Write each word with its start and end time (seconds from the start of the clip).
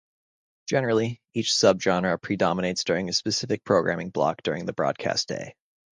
Generally, 0.67 1.21
each 1.35 1.49
subgenre 1.51 2.19
predominates 2.19 2.83
during 2.83 3.07
a 3.07 3.13
specific 3.13 3.63
programming 3.63 4.09
block 4.09 4.41
during 4.41 4.65
the 4.65 4.73
broadcast 4.73 5.27
day. 5.27 5.53